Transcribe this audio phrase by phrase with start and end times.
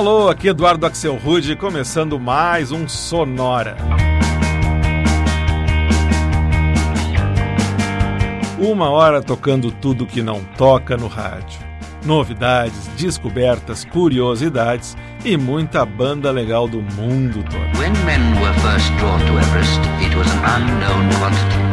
[0.00, 3.76] Alô, aqui Eduardo Axel Rude, começando mais um Sonora.
[8.58, 11.60] Uma hora tocando tudo que não toca no rádio.
[12.02, 17.82] Novidades, descobertas, curiosidades e muita banda legal do mundo todo.
[19.38, 19.80] Everest,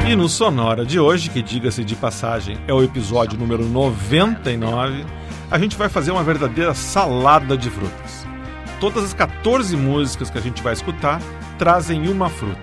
[0.05, 5.05] e no Sonora de hoje, que diga-se de passagem, é o episódio número 99,
[5.49, 8.27] a gente vai fazer uma verdadeira salada de frutas.
[8.79, 11.21] Todas as 14 músicas que a gente vai escutar
[11.57, 12.59] trazem uma fruta,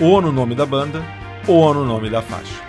[0.00, 1.02] ou no nome da banda,
[1.46, 2.60] ou no nome da faixa.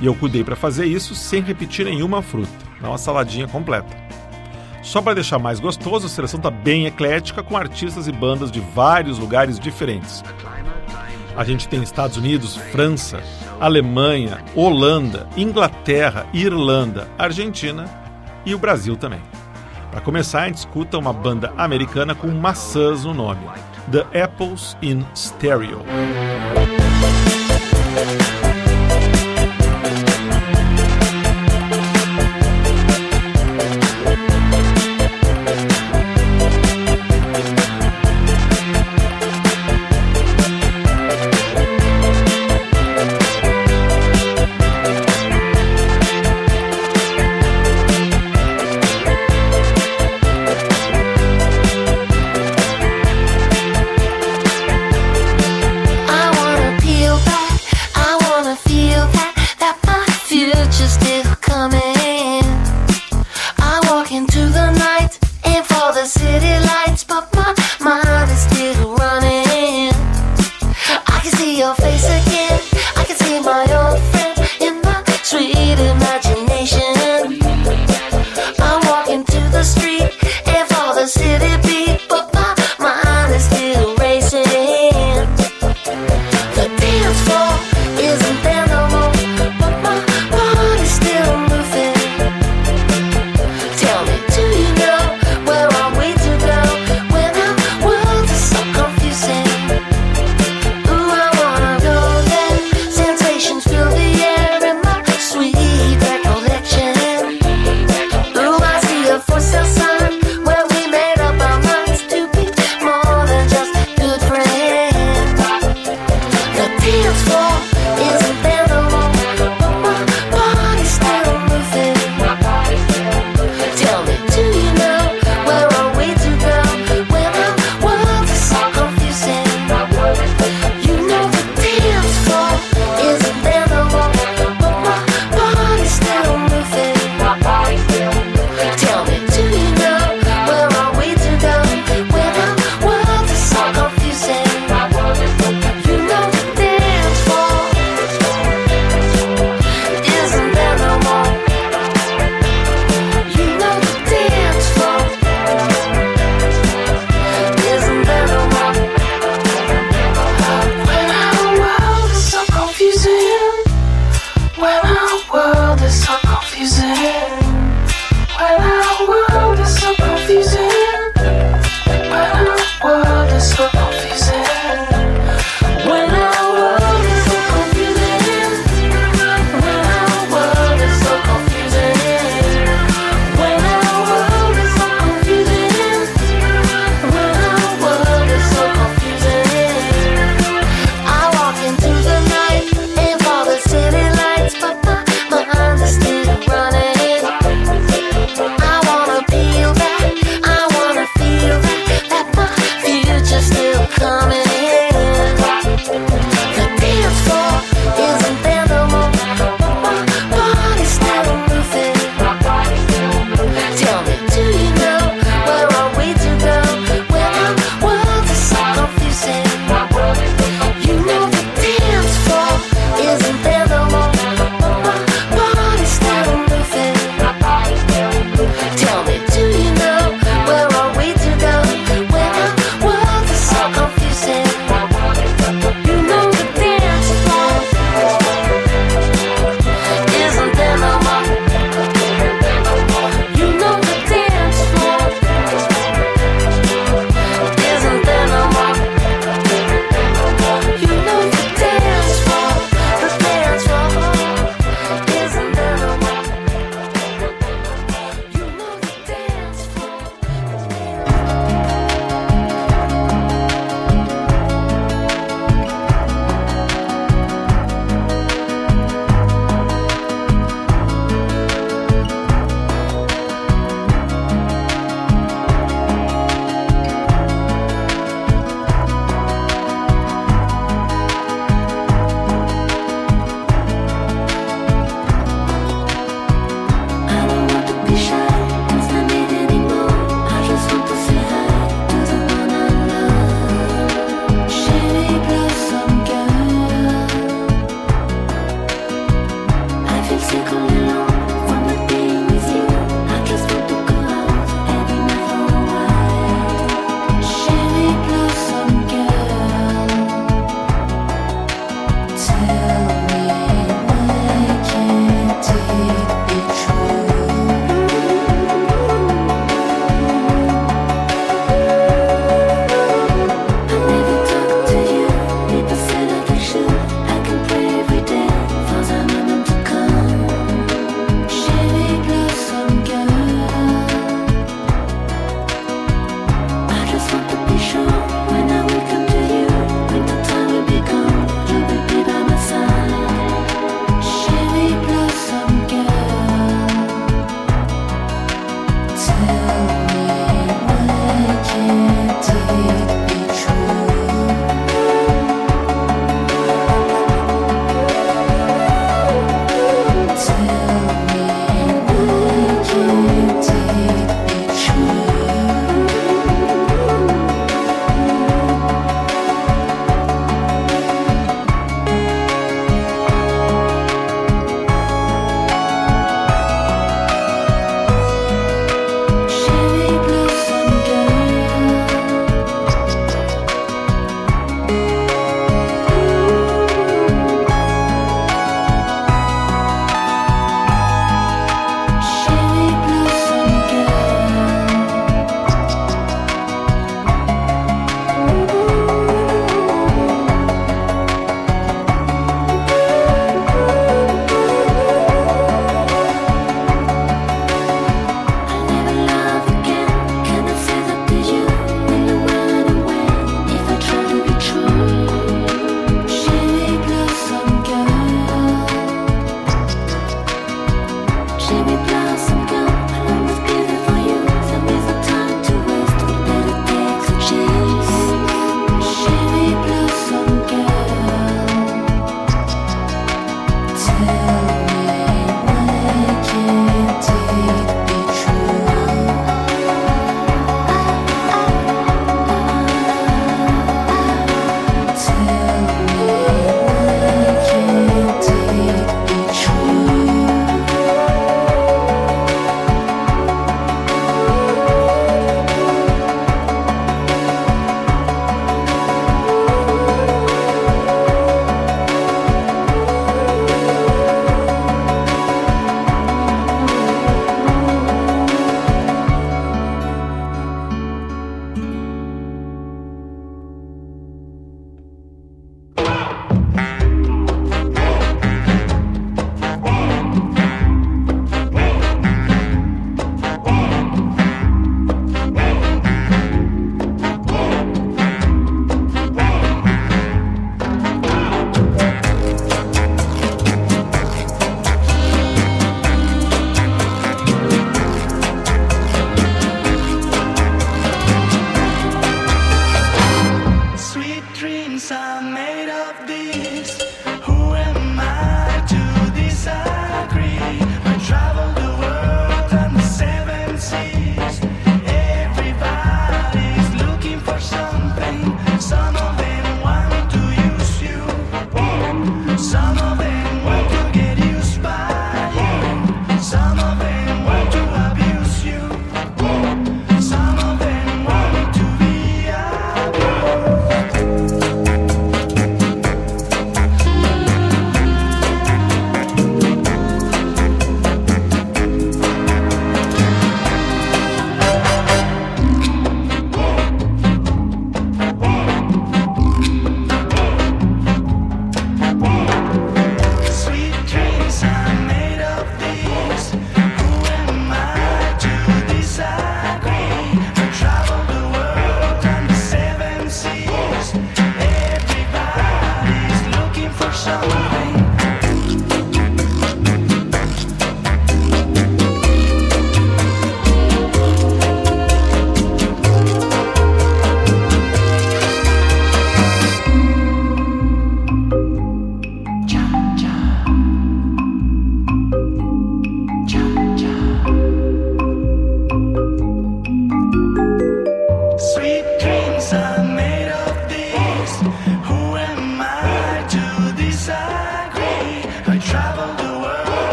[0.00, 3.96] E eu cuidei para fazer isso sem repetir nenhuma fruta, não uma saladinha completa.
[4.82, 8.60] Só para deixar mais gostoso, a seleção está bem eclética com artistas e bandas de
[8.60, 10.22] vários lugares diferentes.
[11.36, 13.22] A gente tem Estados Unidos, França,
[13.60, 17.97] Alemanha, Holanda, Inglaterra, Irlanda, Argentina
[18.48, 19.20] e o Brasil também.
[19.90, 23.40] Para começar, a gente escuta uma banda americana com maçãs no nome,
[23.90, 25.84] The Apples in Stereo.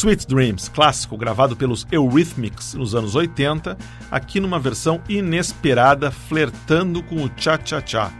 [0.00, 3.76] Sweet Dreams, clássico gravado pelos Eurythmics nos anos 80,
[4.10, 8.10] aqui numa versão inesperada, flertando com o cha-cha-cha,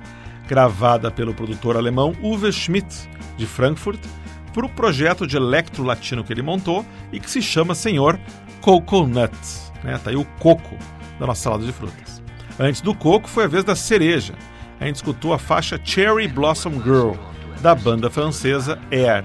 [0.47, 3.09] gravada pelo produtor alemão Uwe Schmidt,
[3.39, 3.99] de Frankfurt,
[4.53, 8.21] para o projeto de electro latino que ele montou e que se chama Senhor
[8.61, 9.33] Coconut.
[9.83, 9.99] Né?
[10.05, 10.77] Tá aí o coco
[11.19, 12.23] da nossa salada de frutas.
[12.59, 14.35] Antes do coco foi a vez da cereja.
[14.79, 17.15] A gente escutou a faixa Cherry Blossom Girl,
[17.63, 19.25] da banda francesa Air.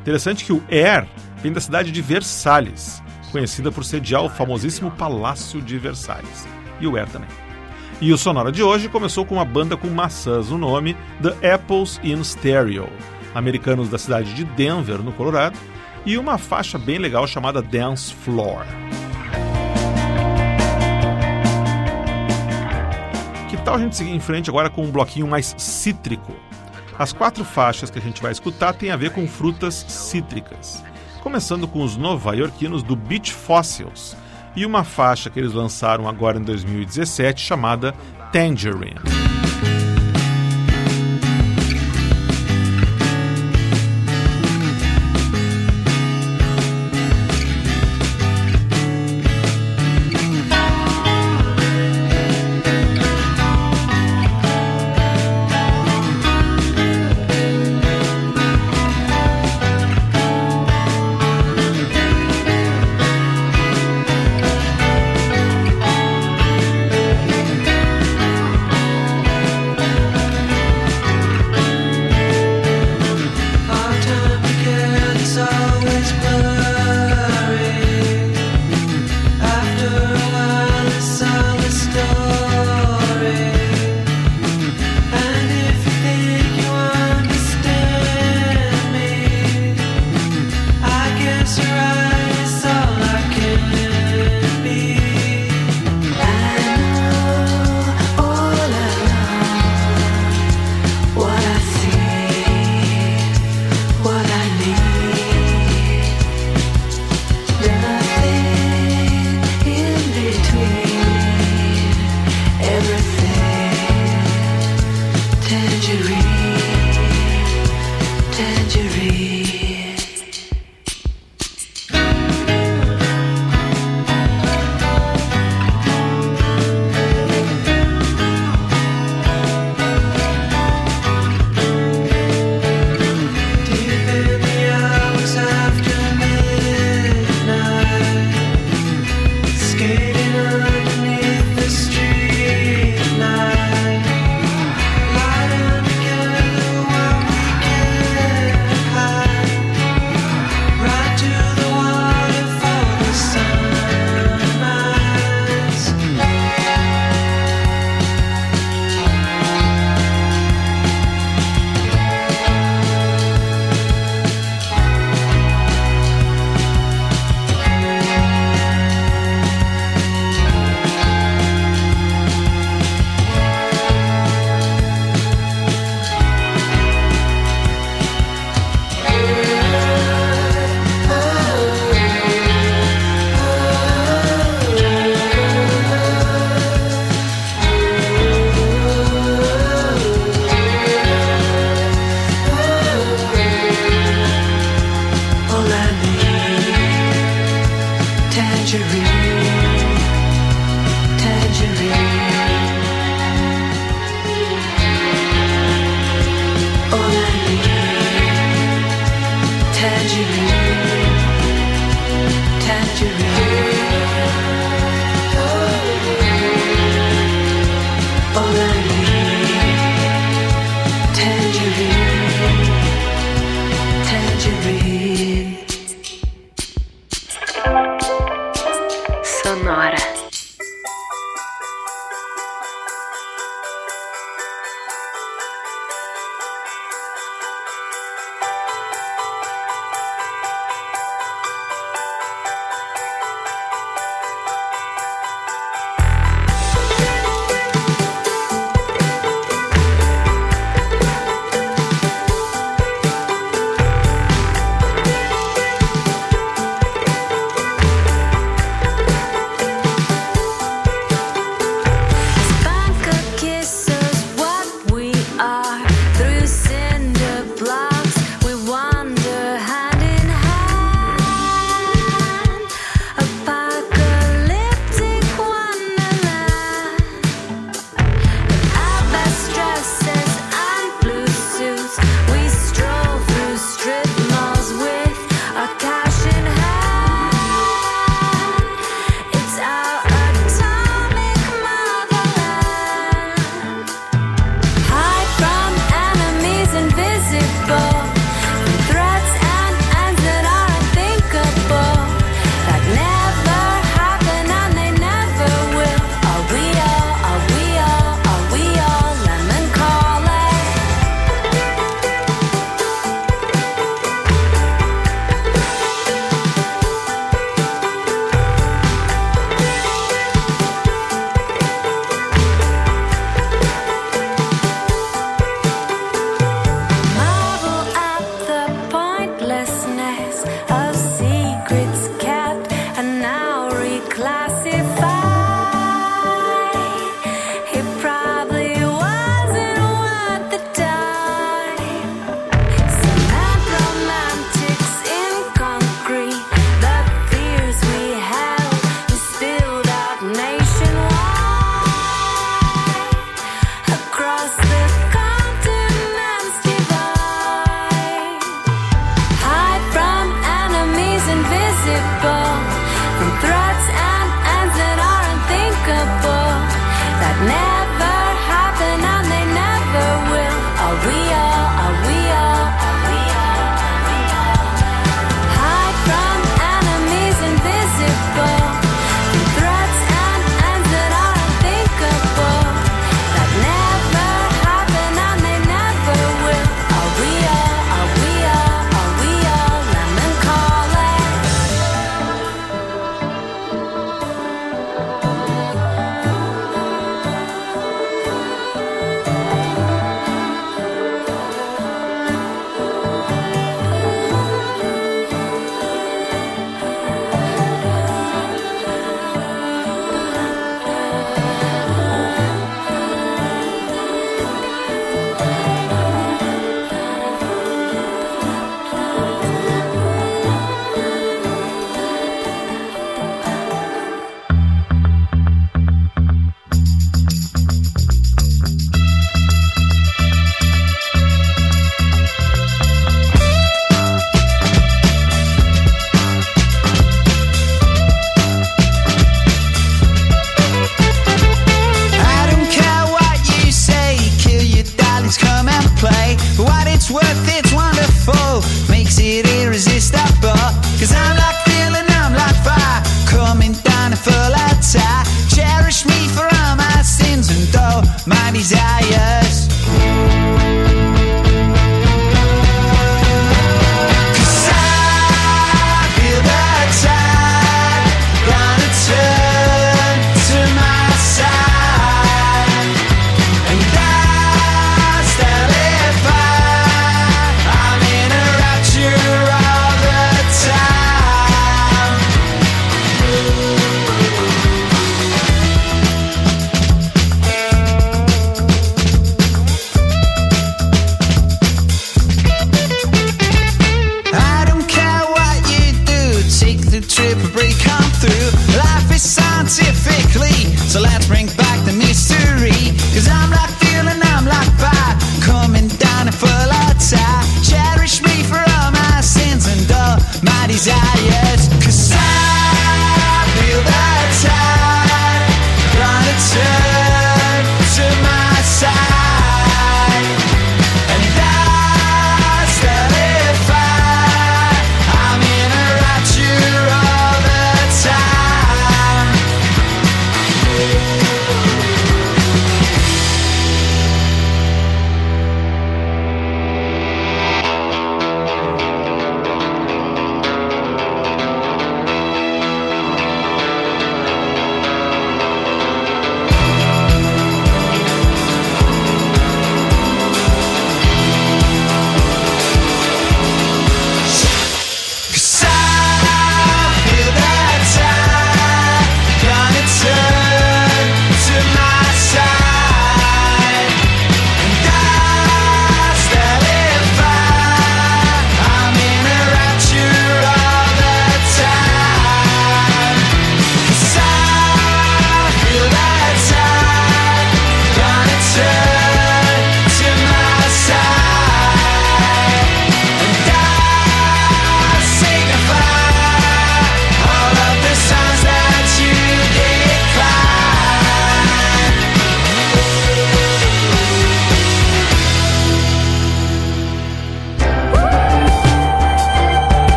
[0.00, 1.06] Interessante que o Air
[1.42, 6.46] vem da cidade de Versalhes, conhecida por sediar o famosíssimo Palácio de Versalhes.
[6.80, 7.28] E o Air também.
[8.00, 12.00] E o Sonora de hoje começou com uma banda com maçãs no nome, The Apples
[12.02, 12.88] in Stereo,
[13.34, 15.58] americanos da cidade de Denver, no Colorado,
[16.06, 18.64] e uma faixa bem legal chamada Dance Floor.
[23.48, 26.34] Que tal a gente seguir em frente agora com um bloquinho mais cítrico?
[26.98, 30.82] As quatro faixas que a gente vai escutar têm a ver com frutas cítricas
[31.22, 34.16] começando com os nova-iorquinos do Beach Fossils
[34.56, 37.94] e uma faixa que eles lançaram agora em 2017 chamada
[38.32, 39.41] Tangerine.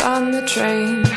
[0.00, 1.09] On the train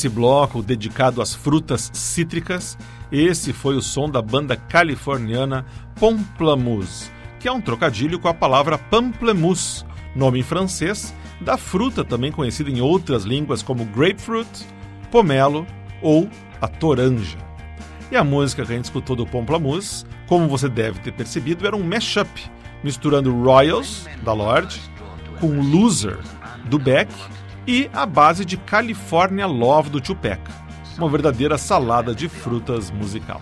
[0.00, 2.78] Terminando esse bloco dedicado às frutas cítricas,
[3.12, 8.78] esse foi o som da banda californiana Pomplamoose, que é um trocadilho com a palavra
[8.78, 9.84] pamplemousse,
[10.16, 14.48] nome em francês da fruta também conhecida em outras línguas como grapefruit,
[15.10, 15.66] pomelo
[16.02, 16.28] ou
[16.60, 17.38] a toranja.
[18.10, 21.76] E a música que a gente escutou do Pomplamoose, como você deve ter percebido, era
[21.76, 22.50] um mashup,
[22.82, 24.80] misturando Royals, da Lorde,
[25.40, 26.18] com Loser,
[26.66, 27.12] do Beck,
[27.66, 30.40] e a base de California Love, do Tupac.
[30.98, 33.40] Uma verdadeira salada de frutas musical.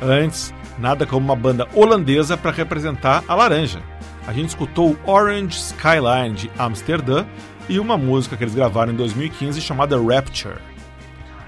[0.00, 3.82] Antes, nada como uma banda holandesa para representar a laranja.
[4.26, 7.24] A gente escutou Orange Skyline de Amsterdã
[7.68, 10.58] e uma música que eles gravaram em 2015 chamada Rapture.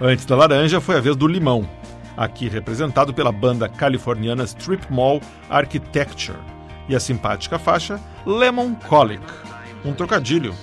[0.01, 1.69] Antes da laranja foi a vez do limão,
[2.17, 6.39] aqui representado pela banda californiana Strip Mall Architecture,
[6.89, 9.25] e a simpática faixa Lemon Colic,
[9.85, 10.55] um trocadilho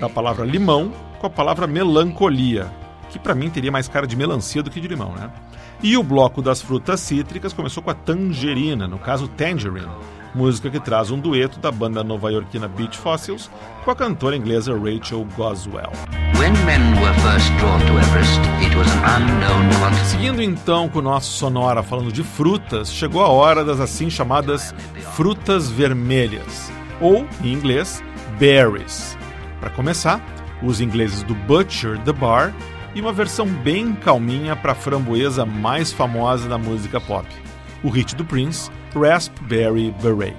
[0.00, 2.72] da palavra limão com a palavra melancolia,
[3.10, 5.30] que para mim teria mais cara de melancia do que de limão, né?
[5.82, 9.88] E o bloco das frutas cítricas começou com a tangerina, no caso Tangerine,
[10.34, 13.50] música que traz um dueto da banda nova-iorquina Beach Fossils
[13.84, 15.92] com a cantora inglesa Rachel Goswell.
[17.98, 18.40] Everest,
[19.16, 20.04] unknown.
[20.04, 24.74] Seguindo então com o nosso sonora falando de frutas, chegou a hora das assim chamadas
[25.14, 28.02] frutas vermelhas, ou em inglês,
[28.38, 29.19] berries.
[29.60, 30.20] Para começar,
[30.62, 32.54] os ingleses do Butcher the Bar
[32.94, 37.26] e uma versão bem calminha para a framboesa mais famosa da música pop,
[37.82, 40.36] o hit do Prince, Raspberry Beret.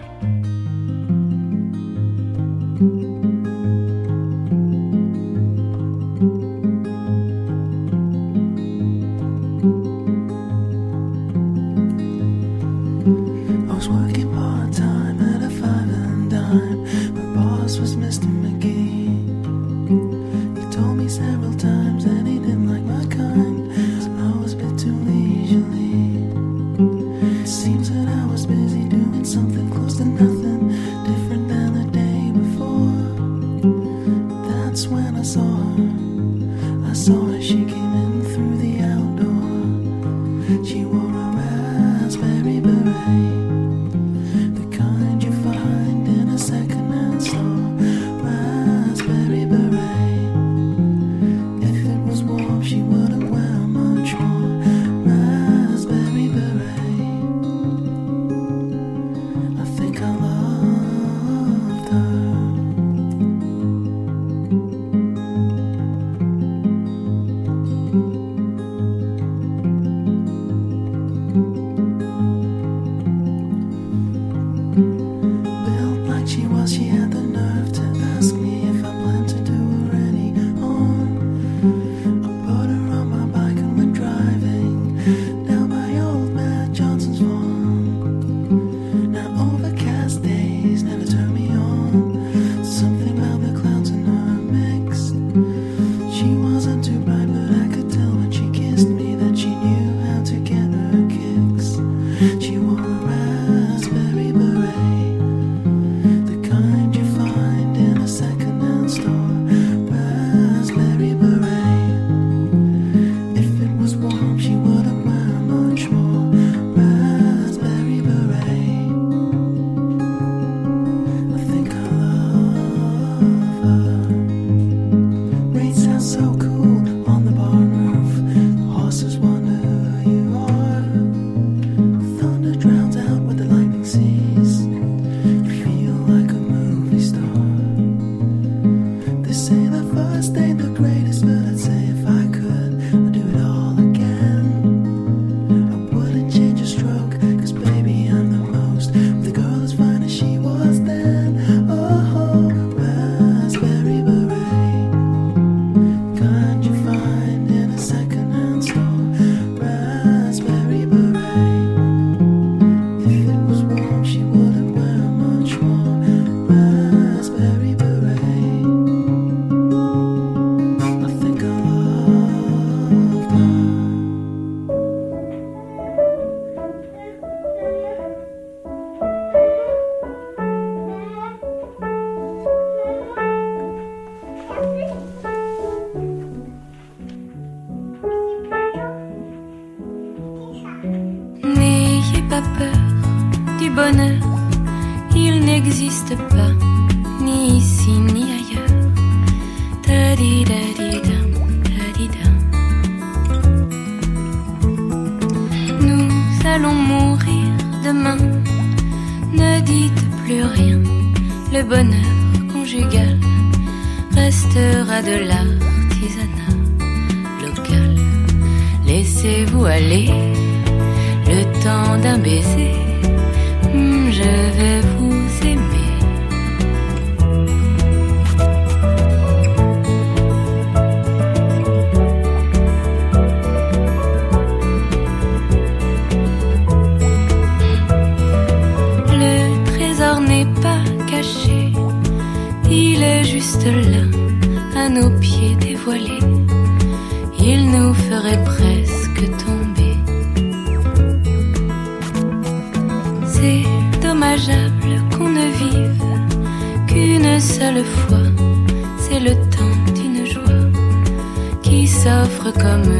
[261.71, 262.93] qui s'offre comme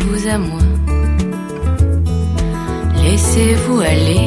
[0.00, 0.66] vous à moi.
[3.02, 4.26] Laissez-vous aller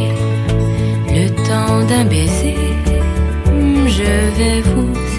[1.18, 2.58] le temps d'un baiser,
[3.98, 5.11] je vais vous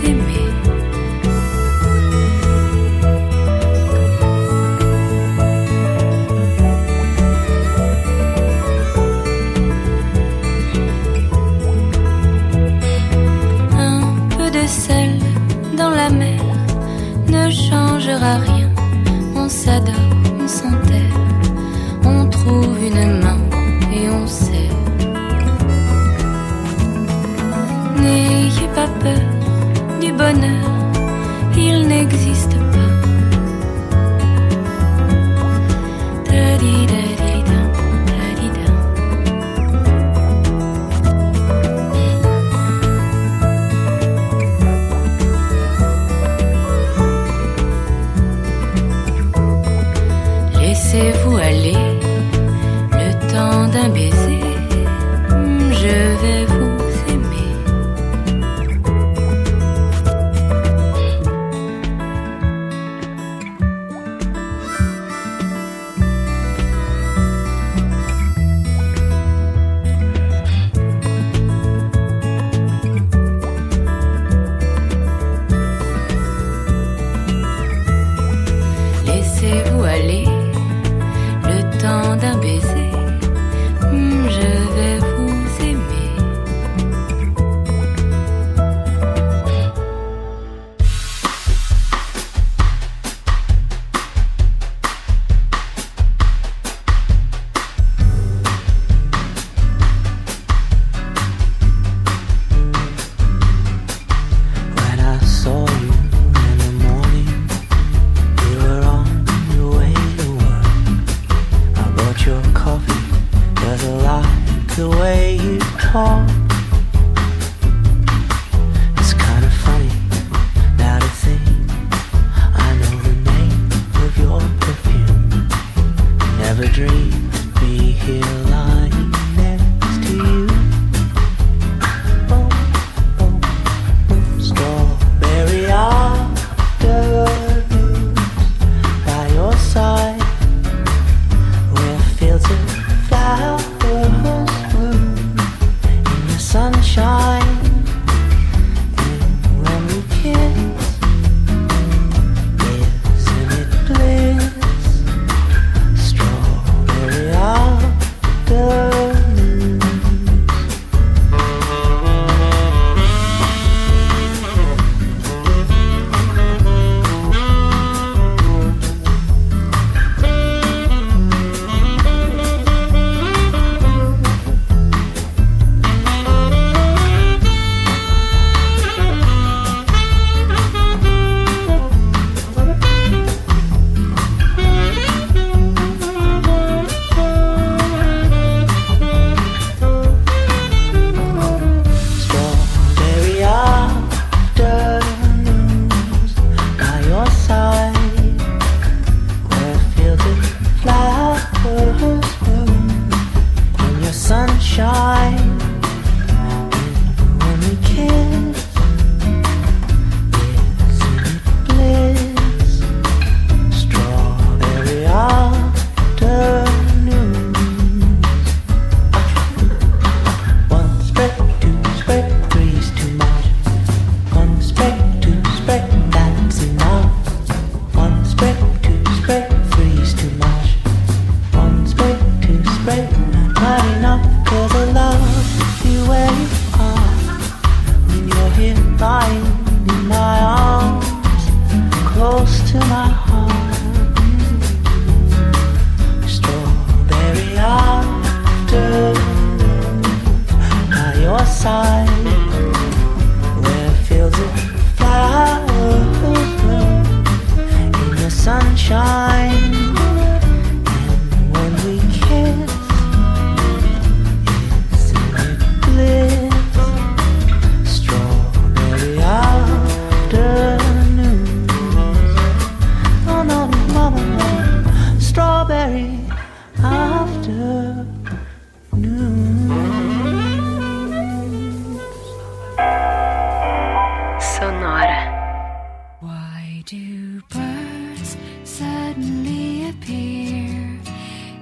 [289.12, 290.98] suddenly appear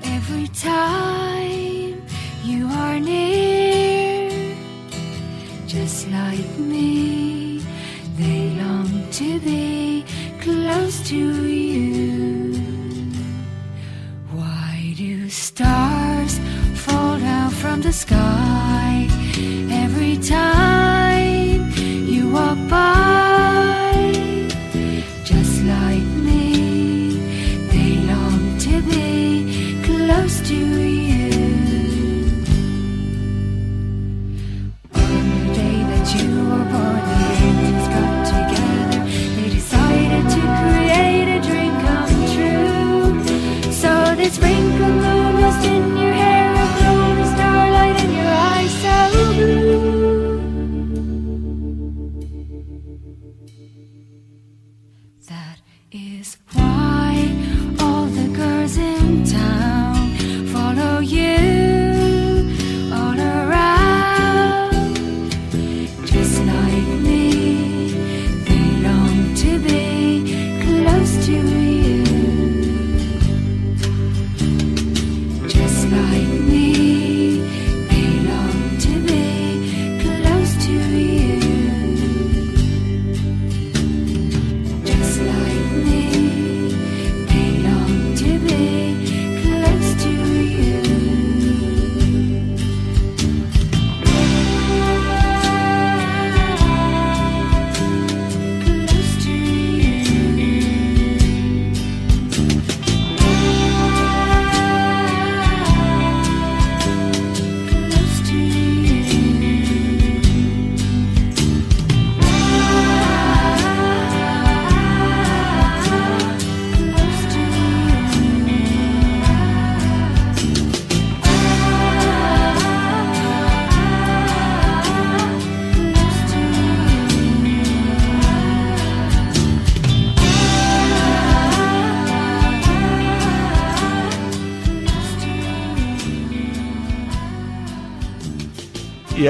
[0.04, 2.00] every time
[2.44, 4.30] you are near.
[5.66, 7.60] Just like me,
[8.16, 10.04] they long to be
[10.40, 11.49] close to you.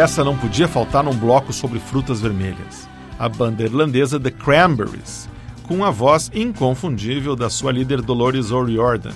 [0.00, 2.88] Essa não podia faltar num bloco sobre frutas vermelhas.
[3.18, 5.28] A banda irlandesa The Cranberries,
[5.68, 9.12] com a voz inconfundível da sua líder Dolores O'Riordan.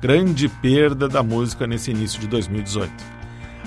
[0.00, 2.90] Grande perda da música nesse início de 2018.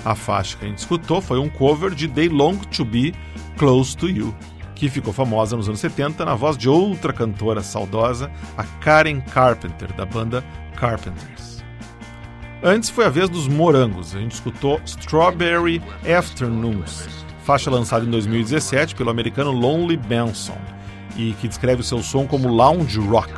[0.04, 3.14] A faixa que a gente escutou foi um cover de They Long to Be
[3.56, 4.34] Close to You,
[4.74, 9.92] que ficou famosa nos anos 70 na voz de outra cantora saudosa, a Karen Carpenter,
[9.92, 10.44] da banda
[10.74, 11.55] Carpenters.
[12.62, 15.80] Antes foi a vez dos Morangos, a gente escutou Strawberry
[16.18, 17.06] Afternoons,
[17.44, 20.56] faixa lançada em 2017 pelo americano Lonely Benson,
[21.16, 23.30] e que descreve o seu som como lounge rock.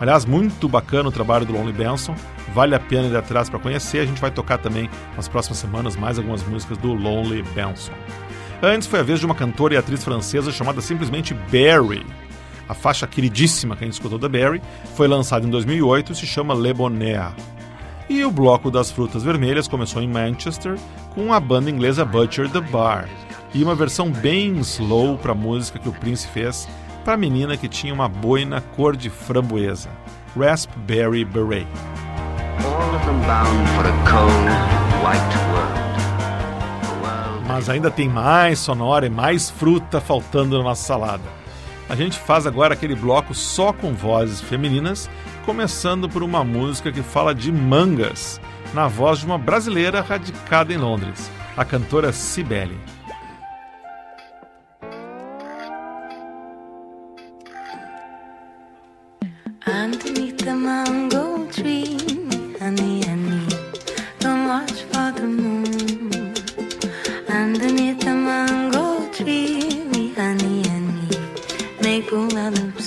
[0.00, 2.14] Aliás, muito bacana o trabalho do Lonely Benson,
[2.54, 4.00] vale a pena ir atrás para conhecer.
[4.00, 7.92] A gente vai tocar também nas próximas semanas mais algumas músicas do Lonely Benson.
[8.62, 12.04] Antes foi a vez de uma cantora e atriz francesa chamada simplesmente Barry.
[12.66, 14.62] A faixa queridíssima que a gente escutou da Barry
[14.94, 17.34] foi lançada em 2008 e se chama Le Bonheur.
[18.08, 20.78] E o bloco das frutas vermelhas começou em Manchester
[21.12, 23.08] com a banda inglesa Butcher the Bar
[23.52, 26.68] e uma versão bem slow para a música que o Prince fez
[27.04, 29.88] para a menina que tinha uma boina cor de framboesa,
[30.36, 31.66] Raspberry Beret.
[37.48, 41.24] Mas ainda tem mais sonora e mais fruta faltando na nossa salada.
[41.88, 45.08] A gente faz agora aquele bloco só com vozes femininas,
[45.46, 48.40] começando por uma música que fala de mangas,
[48.74, 52.76] na voz de uma brasileira radicada em Londres, a cantora Cibele.
[59.68, 61.96] Underneath the mango tree,
[62.60, 63.46] honey, honey,
[64.18, 66.34] don't watch for the moon.
[67.28, 71.08] Underneath the mango tree, honey me
[71.80, 72.85] make a love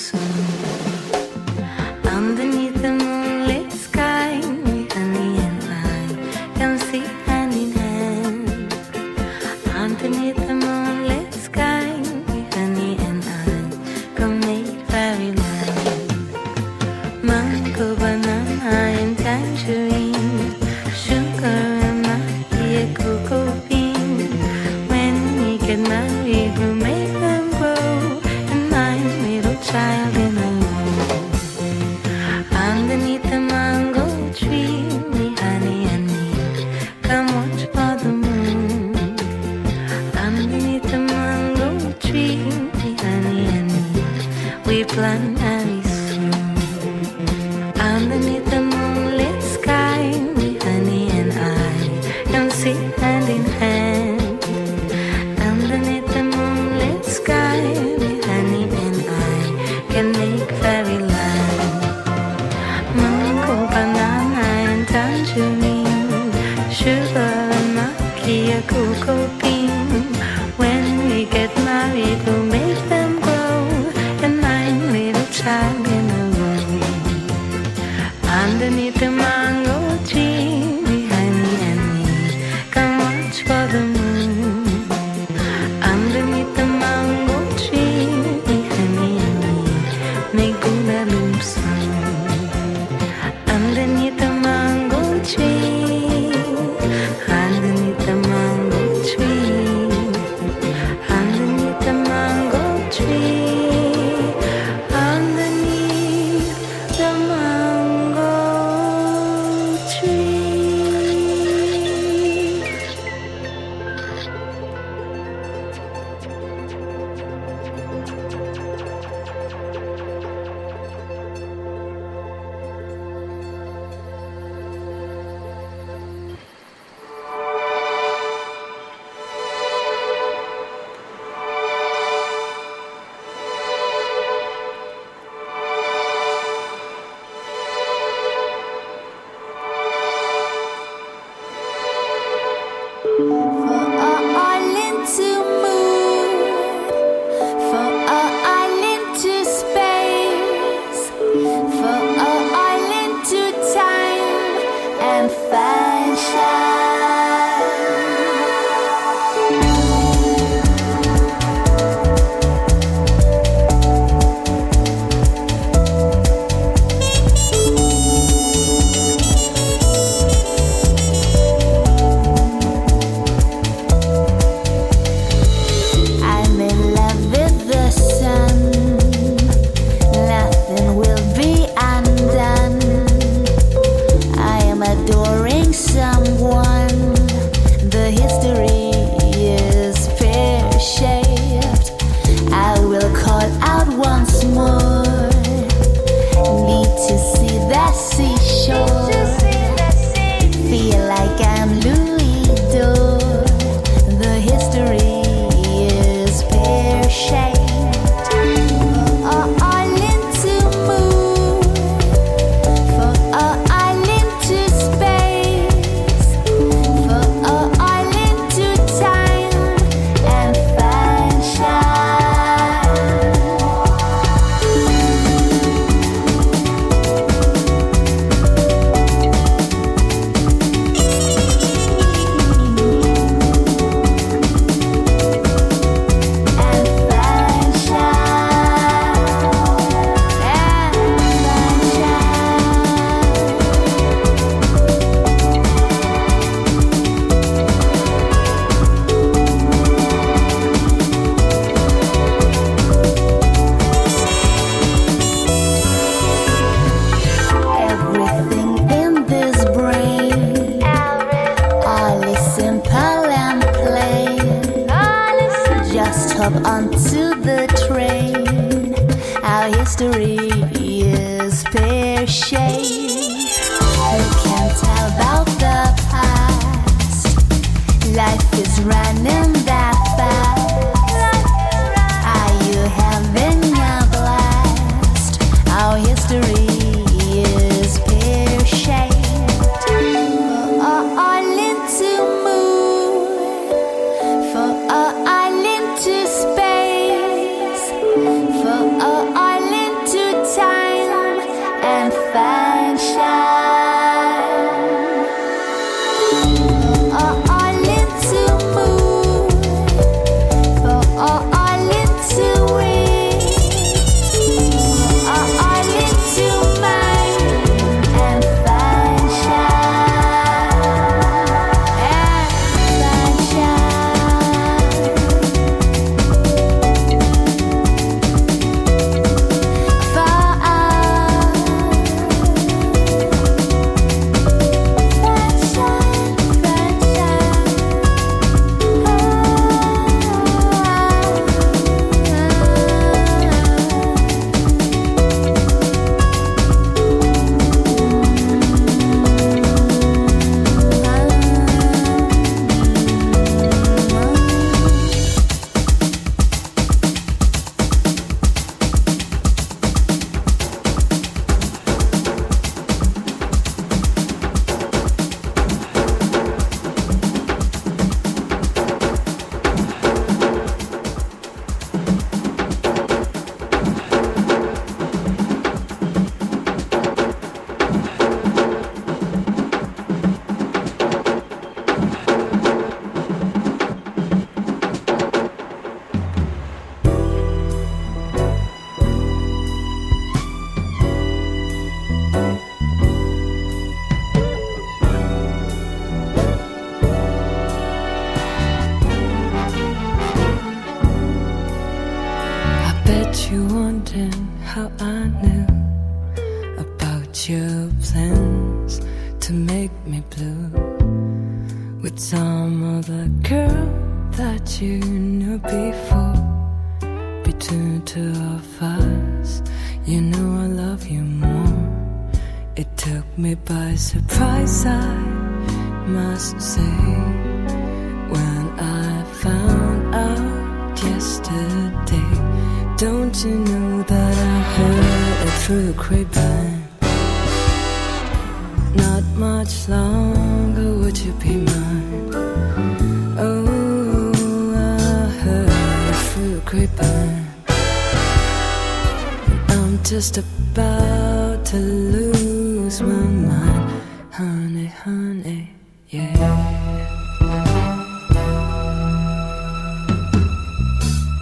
[450.04, 455.70] Just about to lose my mind, honey, honey,
[456.10, 456.34] yeah.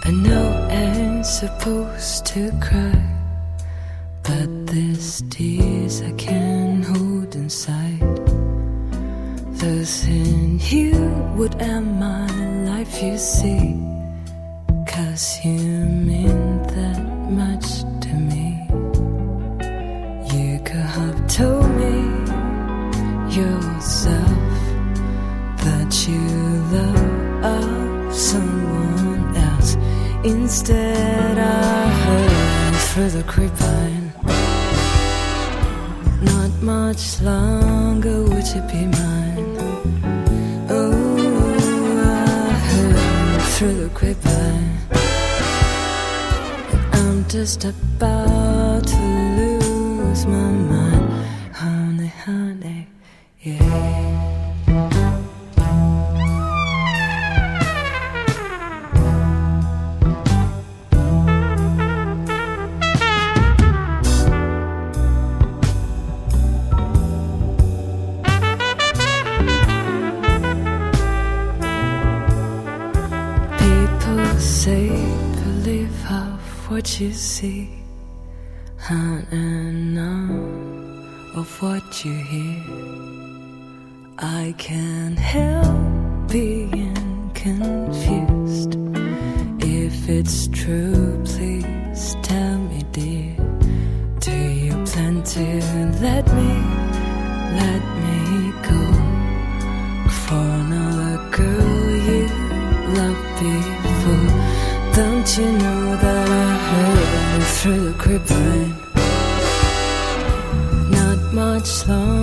[0.04, 3.00] I know I ain't supposed to cry,
[4.22, 8.02] but there's tears I can't hold inside.
[9.62, 10.92] Losing you
[11.36, 12.26] would end my
[12.70, 13.57] life, you see.
[86.28, 88.76] being confused.
[89.60, 93.34] If it's true, please tell me, dear.
[94.20, 95.40] Do you plan to
[96.02, 96.52] let me,
[97.62, 98.80] let me go?
[100.22, 102.28] For another girl you
[102.98, 103.40] loved
[103.82, 104.30] before.
[104.94, 108.74] Don't you know that I heard it through the grapevine?
[110.90, 112.17] Not much longer.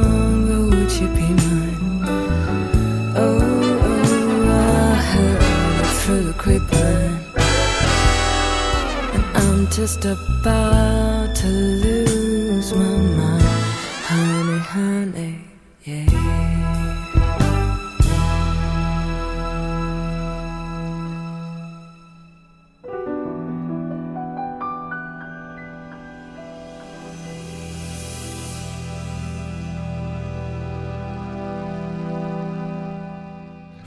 [9.85, 11.94] Just about to lose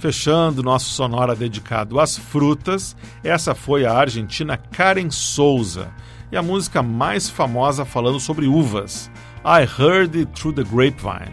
[0.09, 5.91] Fechando nosso sonora dedicado às frutas, essa foi a argentina Karen Souza
[6.33, 9.11] e a música mais famosa falando sobre uvas,
[9.45, 11.31] I Heard It Through the Grapevine.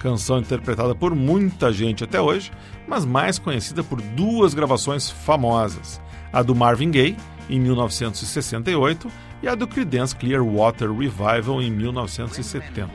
[0.00, 2.50] Canção interpretada por muita gente até hoje,
[2.88, 6.00] mas mais conhecida por duas gravações famosas:
[6.32, 7.16] a do Marvin Gaye,
[7.48, 9.08] em 1968,
[9.44, 12.90] e a do Creedence Clearwater Revival, em 1970.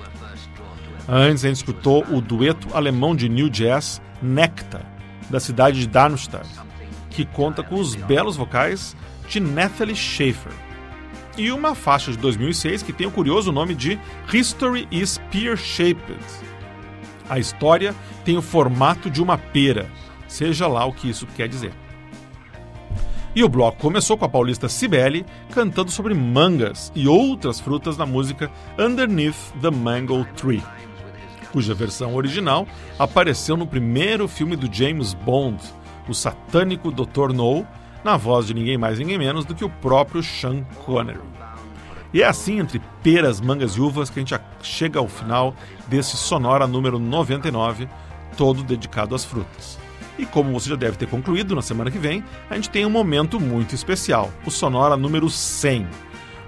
[1.08, 4.93] Antes, a gente escutou o dueto alemão de New Jazz Nectar,
[5.34, 6.48] da cidade de Darmstadt,
[7.10, 8.96] que conta com os belos vocais
[9.28, 10.52] de Natalie Schaefer.
[11.36, 14.00] E uma faixa de 2006 que tem o curioso nome de
[14.32, 16.20] History is Pear-Shaped.
[17.28, 19.90] A história tem o formato de uma pera,
[20.28, 21.74] seja lá o que isso quer dizer.
[23.36, 28.06] E o bloco começou com a paulista Cibele cantando sobre mangas e outras frutas na
[28.06, 30.62] música Underneath the Mango Tree
[31.54, 35.64] cuja versão original apareceu no primeiro filme do James Bond,
[36.10, 37.32] o satânico Dr.
[37.32, 37.66] No,
[38.04, 41.22] na voz de ninguém mais ninguém menos do que o próprio Sean Connery.
[42.12, 45.56] E é assim, entre peras, mangas e uvas, que a gente chega ao final
[45.88, 47.88] desse Sonora número 99,
[48.36, 49.80] todo dedicado às frutas.
[50.18, 52.90] E como você já deve ter concluído, na semana que vem, a gente tem um
[52.90, 55.88] momento muito especial, o Sonora número 100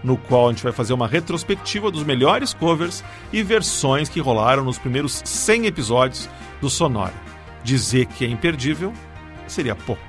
[0.06, 3.04] no qual a gente vai fazer uma retrospectiva dos melhores covers
[3.34, 6.30] e versões que rolaram nos primeiros 100 episódios
[6.62, 7.16] do Sonora.
[7.64, 8.94] Dizer que é imperdível
[9.48, 10.04] seria pouco.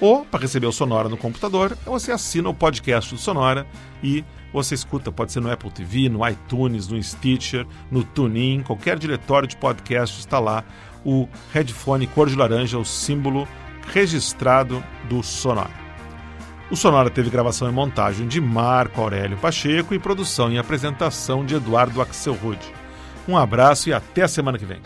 [0.00, 3.66] Ou, para receber o Sonora no computador, você assina o podcast do Sonora
[4.02, 8.98] e você escuta, pode ser no Apple TV, no iTunes, no Stitcher, no TuneIn, qualquer
[8.98, 10.64] diretório de podcast está lá
[11.04, 13.46] o headphone cor de laranja, o símbolo
[13.92, 15.88] registrado do Sonora.
[16.70, 21.54] O Sonora teve gravação e montagem de Marco Aurélio Pacheco e produção e apresentação de
[21.54, 22.60] Eduardo Axelrod.
[23.26, 24.80] Um abraço e até a semana que vem.